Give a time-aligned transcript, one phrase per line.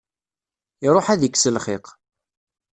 [0.85, 1.85] Iruḥ ad ikkes lxiq.